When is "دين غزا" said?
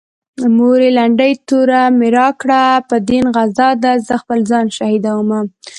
3.09-3.69